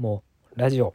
[0.00, 0.22] も
[0.56, 0.94] ラジオ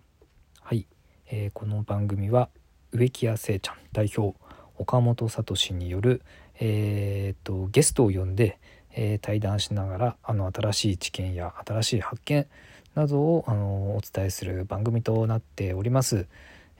[0.63, 0.88] はい、
[1.29, 2.50] えー、この番組は
[2.92, 4.35] 植木屋聖ちゃん代表
[4.79, 6.24] 岡本聡による、
[6.60, 8.57] えーと、ゲストを呼んで、
[8.96, 12.47] えー、対談しながらあの新しい知見や新しい発見
[12.96, 16.26] などをあのお伝えする番組となっております。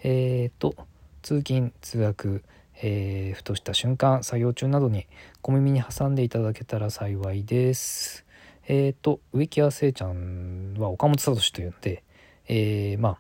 [0.02, 0.74] えーと
[1.22, 2.44] 通勤通学
[2.82, 5.08] えー、ふとした瞬間作業中などに
[5.42, 8.26] 小耳に挟んでいただけたら幸いです。
[8.68, 12.04] えっ、と植木屋聖ちゃんは岡本聡というので、
[12.48, 13.18] えー、まあ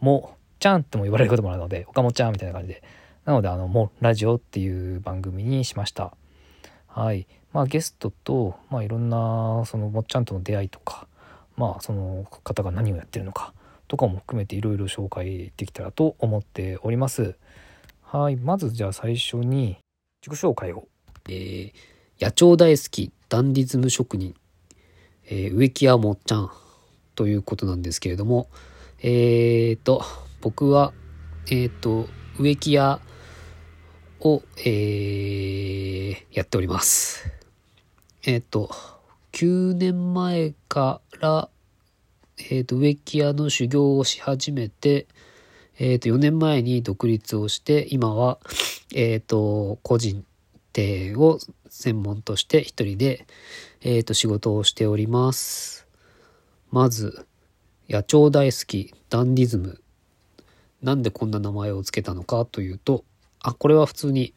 [0.00, 2.82] もちゃんとも言われることもあるので岡本ちゃんみたいな感じで
[3.24, 6.16] なのであのもラジオっていう番組にしました。
[6.88, 11.06] はいまあ、ゲストと、まあ、いろんなそのもっちゃんとの出会いとか、
[11.56, 13.52] まあ、その方が何をやってるのか
[13.88, 17.36] とかも含めていろいろ紹介できたらと思っております。
[18.02, 18.36] はい。
[18.36, 19.78] まずじゃあ最初に
[20.26, 20.88] 自己紹介を。
[21.28, 21.72] えー、
[22.20, 24.34] 野鳥大好きダンディズム職人、
[25.26, 26.50] えー、植木屋もっちゃん
[27.14, 28.48] ということなんですけれども、
[29.02, 30.04] えーと、
[30.40, 30.92] 僕は、
[31.46, 33.00] えーと、植木屋
[34.20, 37.30] を、えー、やっております。
[38.24, 38.70] えっ、ー、と、
[39.32, 41.48] 9年前から、
[42.38, 45.06] えっ、ー、と、植木屋の修行をし始めて、
[45.78, 48.38] えっ、ー、と、4年前に独立をして、今は、
[48.94, 50.24] えっ、ー、と、個人
[50.72, 51.38] 店を
[51.68, 53.26] 専門として一人で、
[53.80, 55.86] えっ、ー、と、仕事をしております。
[56.72, 57.26] まず、
[57.90, 59.82] 野鳥大好き、ダンディズム。
[60.80, 63.04] なんでこんな名前を付けたのかというと、
[63.40, 64.32] あ、これは普通に、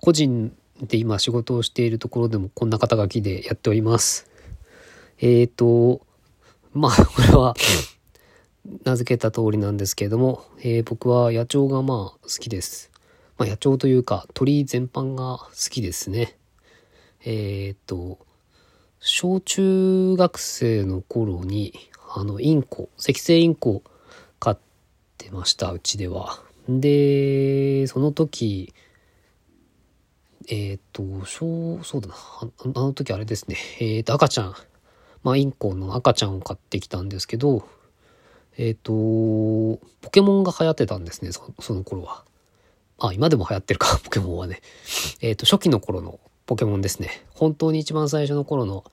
[0.00, 4.26] 個人で今仕事をしているところでもこんな肩書きでやっております。
[5.20, 6.00] えっ、と、
[6.72, 7.54] まあ、これは、
[8.84, 12.90] 名付けた通りなんですけれども、えー、僕は野鳥がまあ好きです。
[13.36, 16.38] まあ、野鳥というか鳥全般が好きですね。
[17.22, 18.18] えー、っと、
[19.08, 21.72] 小中学生の頃に、
[22.12, 23.84] あの、インコ、赤星インコ
[24.40, 24.58] 飼っ
[25.16, 26.42] てました、うちでは。
[26.68, 28.74] で、その時、
[30.48, 32.14] えー、っと、小、そうだな、
[32.74, 34.54] あの時あれですね、えー、っと、赤ちゃん、
[35.22, 37.64] まあ、インコの赤ちゃんを飼ってきたんですけど、
[38.58, 42.24] えっ、と、ポケモンが流行ってたんですね、その頃は。
[42.98, 44.62] あ、今でも流行ってるか、 ポケモンはね。
[45.20, 47.10] えっ、と、初期の頃のポケモンですね。
[47.34, 48.84] 本当に一番最初の頃の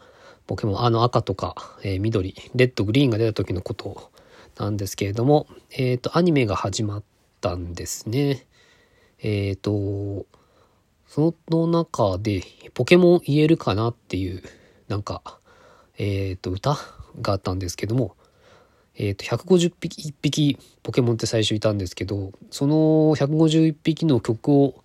[0.47, 4.11] ポケモン、あの赤とか、えー、緑、レッド、グリーンが出た時のこと
[4.57, 7.03] なんですけれども、えっ、と、アニメが始まっ
[7.41, 8.45] たんですね。
[9.21, 10.25] えっ、と、
[11.07, 12.41] その中で、
[12.73, 14.41] ポケモン言えるかなっていう、
[14.87, 15.21] なんか、
[15.97, 16.77] えっ、と、歌
[17.21, 18.15] があったんですけども、
[18.95, 22.75] えっ、ー、と、150匹、1匹ポケモンって最初いたんですけど、その
[23.15, 24.83] 151匹の曲を、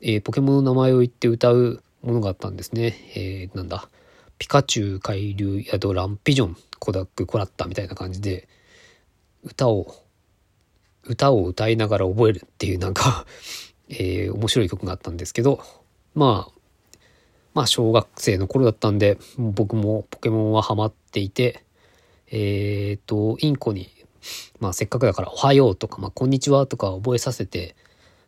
[0.00, 2.94] えー、ポケモンの名前を言って歌うものがあったんですね。
[3.16, 3.88] えー、なんだ、
[4.38, 8.48] ピカチュウ、海流、ヤドラン、ピジョン、コダック、コラッタみたいな感じで、
[9.42, 9.94] 歌を、
[11.04, 13.26] 歌を歌いながら覚えるっていうなんか
[13.88, 15.62] えー、面白い曲があったんですけど、
[16.14, 16.52] まあ、
[17.54, 21.64] まあ小学生の頃だったんで、僕もポケモンはハマっていて、
[22.30, 22.34] え
[23.00, 23.88] っ、ー、と、インコに、
[24.58, 27.76] まあせっかくだからおはようとか、まあこんにちはとか覚えさせて、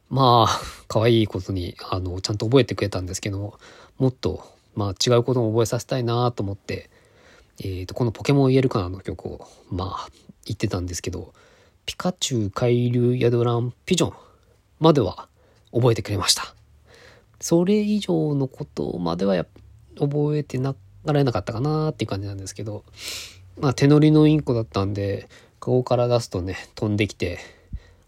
[0.08, 3.58] まあ、可愛いことに、あの、ちゃんと覚えてくれたんですけども、
[3.98, 4.44] もっと、
[4.74, 6.90] まあ違うことも覚えさせたいなと思って、
[7.60, 10.08] えっ、ー、と、このポケモン言えるかなの曲を、まあ、
[10.44, 11.32] 言ってたんですけど、
[11.86, 14.12] ピカチュウ、海流、ヤドラン、ピジョン
[14.80, 15.28] までは
[15.72, 16.54] 覚えてくれました。
[17.40, 19.46] それ以上のことまではや
[19.98, 20.74] 覚えてな
[21.04, 22.84] られなかったかなっていう感じなんですけど、
[23.58, 25.28] まあ手乗りのインコだったんで、
[25.60, 27.38] 顔から出すとね、飛んできて、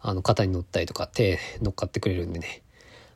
[0.00, 2.62] あの、肩に乗ったりとか手乗っかってくれるんでね、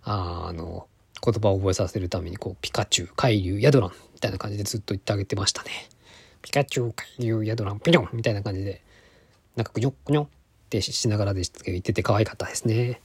[0.03, 0.87] ああの、
[1.25, 5.71] 言葉を覚えさせるために、こう、ピカチュウ、海流、ヤドランみたいな感じでずっと言ってあげてましたね。
[6.43, 8.83] ピカチュウ、海流、ヤドラン、ピョンみたいな感じで、
[9.55, 10.29] なんかくにょくにょっ
[10.71, 13.01] てしながらでしたけど、言ってて可愛かったですね。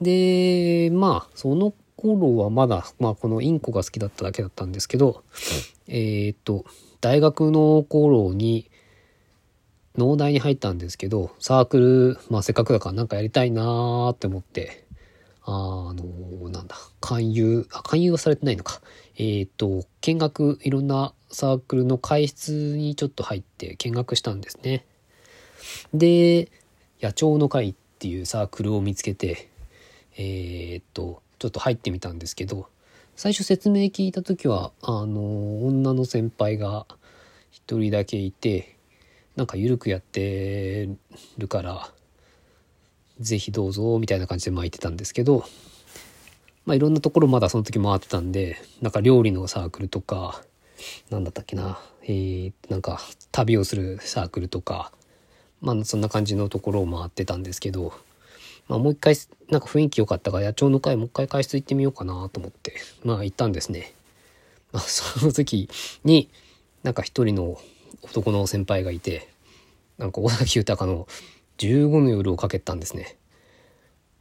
[0.00, 5.22] で、まあ、その頃はまだ、まあ、このインコが好きだっただけだったんですけど、
[5.86, 6.64] えー、っと、
[7.00, 8.68] 大学の頃に
[9.96, 14.84] 農大に入ったんですけど、サークル、まあせっかくだからなんかやりたいなーって思って、
[15.44, 15.50] あ
[15.94, 18.80] の、なんだ、勧誘、あ、勧誘はされてないのか。
[19.16, 24.86] えっ、ー、と、見学、いろんなサークルの会室にちょっと入って見学したんですね。
[25.92, 26.48] で、
[27.02, 29.50] 野鳥の会っていうサークルを見つけて、
[30.16, 32.68] えっ、と、ちょっと入ってみたんですけど、
[33.16, 36.86] 最初説明聞いた時はあの女の先輩が
[37.50, 38.76] 一人だけいて
[39.36, 40.88] なんか緩くやって
[41.38, 41.88] るから
[43.20, 45.44] 是非どうぞみたいな感じで巻いてたんですけど
[46.66, 50.42] まあいろんなところまだその時回ってたんでなんか料理のサークルとか
[51.10, 53.00] 何だったっけなえー、なんか
[53.30, 54.92] 旅をするサークルとか
[55.60, 57.92] まあそんな感じのところを回ってたんですけど、
[58.68, 59.14] まあもう一回
[59.48, 62.74] なんか雰囲気良かったから野鳥の会もう一回解説行ってみようかなと思って
[63.04, 63.94] まあ行ったんですね。
[64.72, 65.68] まあその時
[66.04, 66.28] に
[66.82, 67.60] なんか一人の
[68.02, 69.28] 男の先輩がいて
[69.98, 71.06] なんか尾崎豊の
[71.58, 73.16] 15の夜をかけたんですね。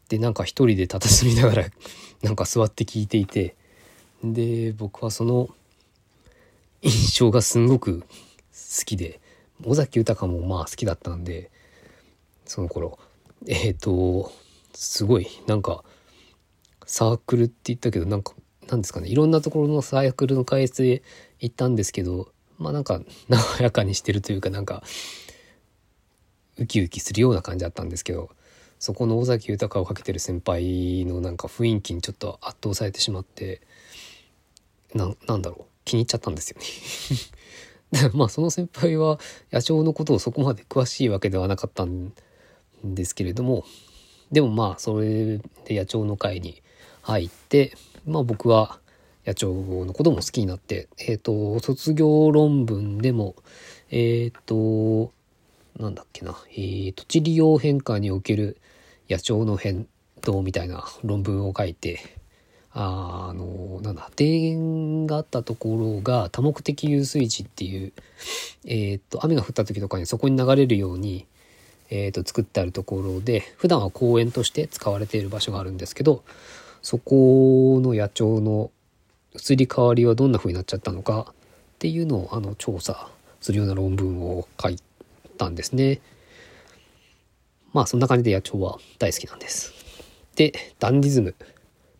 [0.09, 1.65] でなんか一人で佇みながら
[2.21, 3.56] なんか座って聞いていて
[4.23, 5.50] で僕はその
[6.81, 8.06] 印象がすんごく好
[8.85, 9.21] きで
[9.65, 11.50] 尾崎豊もまあ好きだったんで
[12.45, 13.00] その頃
[13.47, 14.31] えっ、ー、と
[14.73, 15.83] すごいなんか
[16.85, 18.33] サークルって言ったけどなんか
[18.68, 21.01] なんですかねいろんなところのサークルの開発へ
[21.39, 24.84] 行ったんですけどまあなんか和やかにしてるというかなんか
[26.58, 28.30] ウキウキするような感じだったんですけど
[28.80, 33.62] そこの尾崎豊をかけてる先輩のなんか雰囲気にちょっと圧倒されてしまって
[34.94, 35.72] ななんだろう。
[35.86, 36.58] 気に入っちゃったんですよ
[37.94, 38.12] ね。
[38.13, 39.19] まあその先輩は
[39.52, 42.14] 野鳥のことをそこまで詳しいわけではなかったん
[42.84, 43.66] ですけれども
[44.31, 46.62] でもまあそれで野鳥の会に
[47.02, 47.75] 入って
[48.06, 48.80] まあ僕は
[49.25, 49.53] 野鳥
[49.85, 53.35] のことも好きになってえっ、ー、と卒業論文でも
[53.89, 55.12] えっ、ー、と
[55.79, 58.57] なんだっけな、えー、と地理用変化における
[59.09, 59.88] 野鳥の変
[60.21, 62.00] 動みたいな論文を書いて
[62.73, 67.94] ああのなんだ庭園があったところが多目的遊水地っていう、
[68.65, 71.27] えー、と雨が降った時とかにそこに流れるように、
[71.89, 76.23] え、っと作ってあるところで普段は公園として使われている場所があるんですけど
[76.81, 78.71] そこの野鳥の
[79.36, 81.33] 移り変わりはどんな風になっちゃったのかっ
[81.80, 84.78] ていうのをあの調査するような論文を書い
[85.38, 86.00] たんですね。
[87.74, 89.74] まあそんな感じで野鳥は大好きなんです。
[90.36, 91.36] で、ダンディズム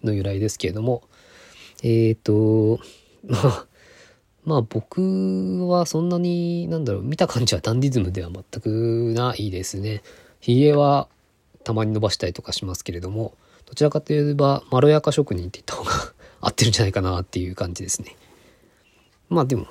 [0.04, 1.04] の由来ですけれども、
[1.84, 2.80] えっ、ー、と、
[3.28, 3.66] まあ、
[4.44, 10.02] まあ僕はそんなに、なんだろう、見た感じはダンディズムでは全くないですね。
[10.40, 11.08] 髭は
[11.64, 13.34] たまに伸ばしたりとかしますけれども、
[13.66, 18.16] どちらかといえば、まろやか職人って言った方が合ってるんじゃないかなっていう感じですね。
[19.30, 19.68] まあでも、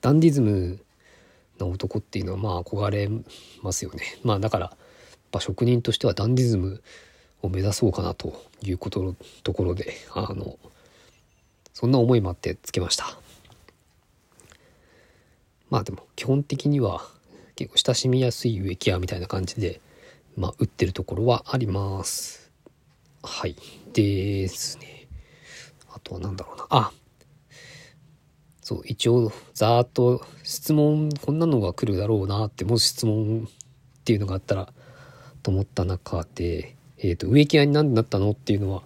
[0.00, 0.78] ダンディズム
[1.58, 3.08] の男っていうのはまあ憧れ
[3.62, 4.02] ますよね。
[4.22, 4.76] まあだから、
[5.30, 6.82] ぱ職人としてはダンディズム
[7.42, 10.58] を目指そうかなということのところであの
[11.72, 13.06] そんな思いもあってつけました
[15.70, 17.02] まあでも基本的には
[17.56, 19.80] 結構親しみやすい植木屋みたいな感じで
[20.36, 22.50] まあ売ってるところはあります
[23.22, 23.56] はい
[23.92, 24.99] ですね
[25.94, 26.66] あとは何だろうな。
[26.70, 26.92] あ
[28.62, 34.72] そう一応ざーっと質問こんなのが来るだろうなってもし質問っていうのがあったら
[35.42, 38.82] と思った中で、えーと、植木屋に何でなったのっていうのは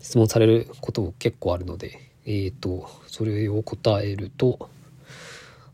[0.00, 4.68] 質問されること結構あるので、えーと、それを答えると、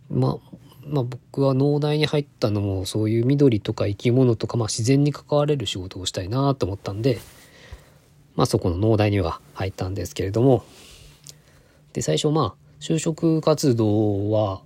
[0.08, 7.18] まあ、まあ僕は農大に入ったのもそういう緑とか生き物とか、まあ、自然に関われる仕事をしたいなと思ったんで、
[8.34, 10.64] まあ、そこの農大には入ったんですけれども
[11.92, 14.62] で最初まあ就職活動は、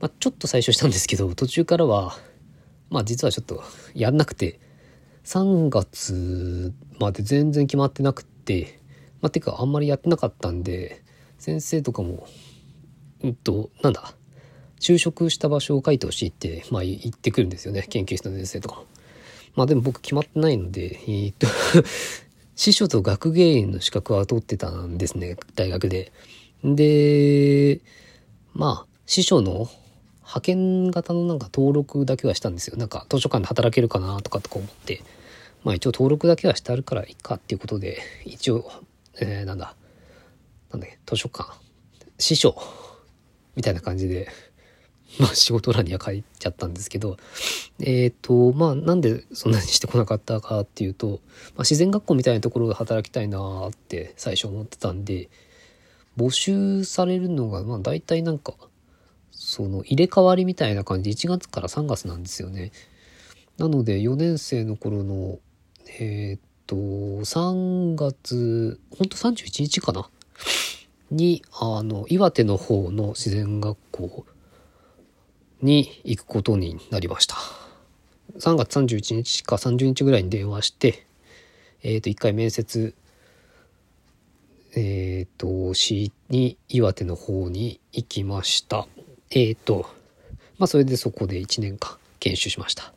[0.00, 2.16] まあ、ちょっと最初したんですけど途中からは
[2.90, 3.62] まあ実はちょっと
[3.94, 4.60] やんなくて、
[5.24, 8.80] 3月まで全然決まってなくて、
[9.20, 11.02] まあ、てかあんまりやってなかったんで、
[11.38, 12.26] 先生とかも、
[13.22, 14.14] うんと、なんだ、
[14.80, 17.82] 就職した場所を書いてほしいって、まあ言ってくるんですよね。
[17.88, 18.84] 研究室の先生とかも。
[19.56, 21.46] まあでも僕決まってないので、えー、っと
[22.56, 26.10] 司書と学芸員の資格は取ってたんですね、大学で。
[26.64, 27.80] で、
[28.54, 29.68] まあ、司書の
[30.20, 32.76] 派遣型のなんか登録だけはしたんですよ。
[32.76, 35.02] なんか図書館で働けるかなとかとか思って。
[35.64, 38.70] まあ一応登録だけはしてあるからいいかっていうことで、一応、
[39.20, 39.74] えー、なんだ、
[40.70, 41.52] なんだっけ、図書館、
[42.18, 42.56] 師匠
[43.54, 44.28] みたいな感じで、
[45.18, 47.16] まあ仕事欄には書いちゃったんですけど、
[47.78, 51.18] えっ、ー、と、まあなんでそんなにしてこなかったかっていうと、まあ、
[51.60, 55.28] 自然学校みたいなところで働きたいなって最初思ってたんで、
[56.16, 58.54] 募集されるのが、まあ大体なんか、
[59.30, 62.72] その入れ替わりみたいな感じで1月から3月なんですよね。
[63.58, 65.38] なので4年生の頃の
[65.98, 70.08] えー、っと3月ほんと31日かな？
[71.10, 74.26] にあの岩手の方の自然学校
[75.62, 77.36] に行くことになりました。
[78.38, 81.06] 3月31日か30日ぐらいに電話して、
[81.82, 82.94] えっ、と、一回面接、
[84.74, 88.86] えっ、と、しに岩手の方に行きました。
[89.30, 89.86] えっ、ー、と、
[90.58, 92.92] まあそれでそこで1年間研修しました。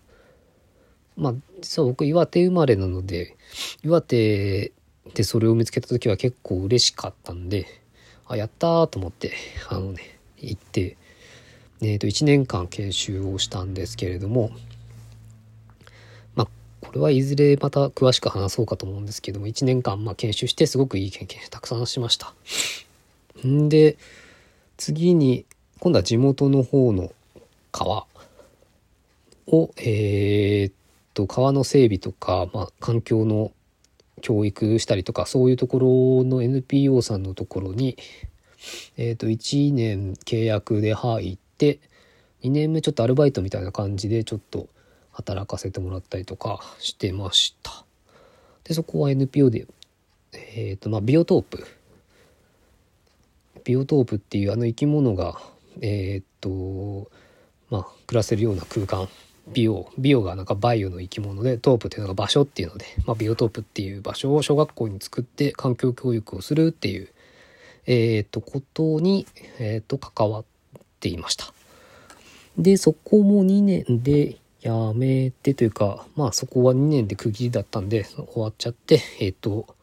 [1.16, 3.38] まあ実は僕岩手生まれなので、
[3.84, 4.72] 岩手
[5.14, 7.68] でそれを見つけた時は結構嬉しかったんで、
[8.28, 9.34] あ、やったーと思って、
[9.70, 10.98] あのね、行って、
[11.82, 14.52] え、ー、と1年間研修をしたんですけれども、
[16.36, 16.48] まあ
[16.82, 22.34] これはいずれまた詳しく話そうかと思うんですけども、1年間まあ研修してすごくいい経験たくさんしました。
[23.48, 23.98] んで、
[24.78, 25.46] 次に、
[25.80, 27.12] 今度は地元の方の
[27.72, 28.06] 川
[29.48, 30.74] を、えー、っ
[31.14, 33.52] と、川の整備とか、まあ、環境の
[34.22, 35.80] 教育したりとか、そういうとこ
[36.24, 37.98] ろの NPO さんのところに、
[38.98, 41.80] えー、っと、1年契約で入って、
[42.44, 44.68] 2年目ちょっとアルバイトみたいな感じでちょっと
[45.12, 47.86] 働かせてもらったりとかしてました。
[48.64, 49.68] で、そこは NPO で、
[50.32, 51.68] えっ、と、まあ、ビオトープ。
[53.66, 55.40] ビオトープっていうあの生き物が、
[55.82, 57.10] えっ、と、
[57.70, 59.10] まあ、暮らせるような空間。
[59.52, 67.10] ビオ、ビオがなんかバイオの生き物で、トープっていうのが場所っていうので、まあ、ビオトープっていう場所を小学校に作って環境教育をするっていう、
[67.88, 69.26] えっ、と、ことに、
[69.58, 70.46] えっ、と、関わっ
[71.00, 71.54] ていました。
[72.58, 79.76] で、そこも2年で辞めてというか、まあそこは2年で区切りだったんで終わっちゃって、えっ、ー、と、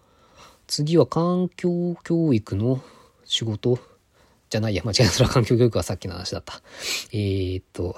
[0.67, 2.83] 次は環境教育の
[3.25, 3.79] 仕事
[4.51, 5.11] じゃないや、間違えた。
[5.11, 6.61] それは環境教育はさっきの話だった。
[7.13, 7.97] えー、っと、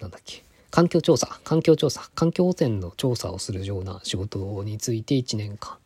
[0.00, 0.44] なんだっけ。
[0.70, 5.78] 環境調査、環境調査、環境汚染の調査をするような仕事について1年間。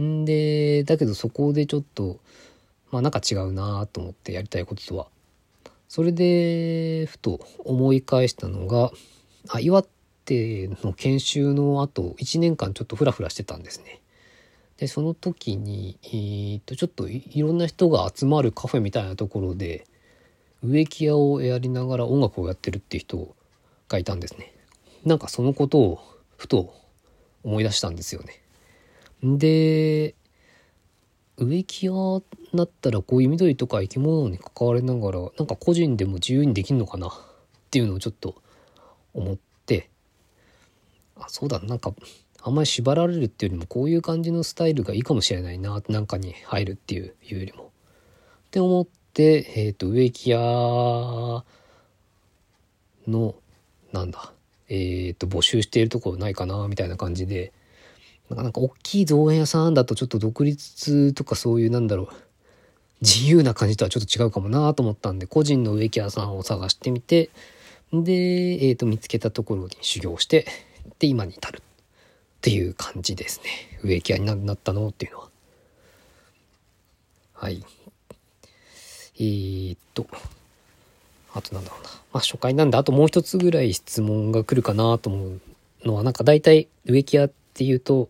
[0.00, 2.18] んで、だけどそこでちょっと、
[2.90, 5.06] まあなんか違うなと思ってやりたいこととは
[5.92, 8.92] それで、ふと思い返したのが、
[9.50, 9.84] あ、岩
[10.24, 14.00] 手の研修の後、1年間ちょっとフラフラしてたんですね。
[14.78, 19.86] で、その時に、えー、っと、ちょっといろんな人が集まるカフェみたいなところで、
[20.62, 23.36] 植木屋をやりながら音楽をやってるっていう人
[23.90, 24.50] がいたんですね。
[25.04, 26.00] なんかそのことを
[26.38, 26.72] ふと
[27.44, 28.40] 思い出したんですよね。
[29.22, 30.14] で、
[31.42, 32.22] 植木屋
[32.54, 37.08] だったらこういう緑とか生き物に関わりながらなんか個人でも自由にできるのかな？
[37.08, 37.10] っ
[37.70, 38.34] ていうのをちょっと
[39.14, 39.88] 思って
[41.16, 41.94] あそうだなんか
[42.42, 47.64] あんまり縛られるっていうよりもこういう感じのスタイルがいいかもしれないななんかに入るっていうよりも。
[47.64, 47.66] っ
[48.50, 50.38] て思ってえっ、ー、と植木屋
[53.08, 53.34] の
[53.92, 54.32] なんだ
[54.68, 57.52] えっ、ー、と募集しているところないかなみたいな感じで
[58.34, 62.08] なんか大きい造園屋さんだとちょっと独立とかそういうなんだろう、
[63.02, 67.30] 自由な感じとはちょっと違うかもなと思ったんで、個人の植木屋さんを探してみて、
[67.92, 70.46] で、えっ、ー、と、見つけたところに修行して、
[70.98, 71.60] で、今に至るっ
[72.40, 73.78] ていう感じですね。
[73.82, 75.28] 植木屋になったのっていうのは。
[77.34, 77.64] はい。
[79.18, 80.06] えー、っと、
[81.34, 81.90] あとなんだろうな。
[82.12, 85.40] まあ初回なんで、あともう一つぐらい質問が来るかなと思う
[85.84, 88.08] のは、なんか大体植木屋っていうと、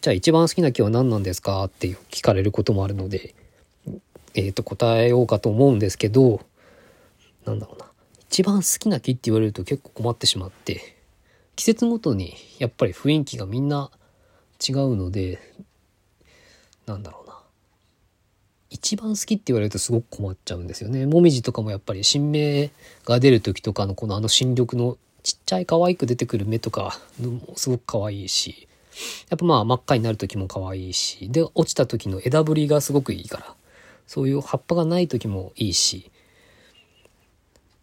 [0.00, 1.62] じゃあ一番好きな木は何なんですか？
[1.64, 3.34] って聞かれることもあるので、
[4.34, 6.40] えっ、ー、と答えようかと思うんですけど、
[7.44, 7.86] なんだろうな。
[8.30, 10.96] 一番好きな木って言われると結構困ってしまって、
[11.54, 13.90] 季節ごとにやっぱり雰囲気がみんな
[14.66, 15.38] 違うので、
[16.86, 17.38] なんだろうな。
[18.70, 21.04] 一番好きって言われるとすごく困っちゃうんですよね。
[21.04, 22.70] もみじとかもやっぱり新芽
[23.04, 28.66] が出る時とかのこのあの新緑のちっちゃい可愛く出てくる目とかもすごく可愛いし、
[29.28, 33.54] やっぱまあ真っ赤になる時も可愛いし、で、落ちた時の枝ぶりがすごくいいから、
[34.06, 36.10] そういう葉っぱがない時もいいし、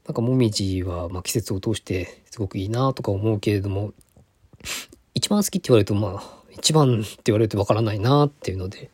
[0.05, 3.93] なんかもみじはま季節を通してすごくいいなとか思うけれども、
[5.13, 8.89] 一番好きって言われるとまあ、一番って言われるとわからないなっていうので、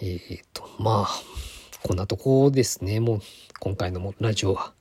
[0.00, 1.08] えっ、ー、と、まあ、
[1.82, 3.20] こんなとこですね、もう
[3.60, 4.72] 今回のラジオは。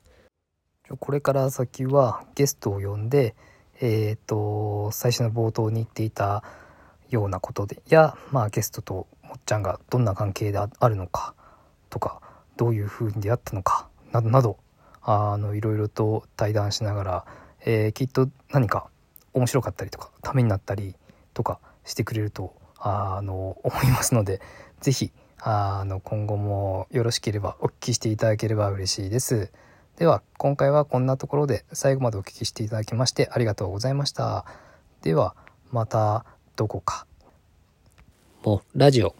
[0.99, 3.35] これから先はゲストを呼んで、
[3.81, 6.43] えっ、ー、と最初の冒頭に言っていた
[7.09, 11.33] ようなことでや、まあ、ゲストともっちゃんがどんな関係であるのか
[11.89, 12.21] とか
[12.57, 14.57] どういうふうに出会ったのかなどなど
[15.01, 17.25] あのいろいろと対談しながら、
[17.65, 18.87] えー、きっと何か
[19.33, 20.95] 面白かったりとかためになったり
[21.33, 24.41] とかしてくれるとあの思いますので
[24.81, 29.51] 是非あの今後もよろしければお聞きしていただければ嬉しいです。
[29.97, 34.45] では今回はこんなところで最後までお聞きしていただきましてありがとうございました。
[35.01, 35.35] では
[35.71, 36.25] また
[36.55, 37.07] どこか。
[38.43, 39.15] もうラジオ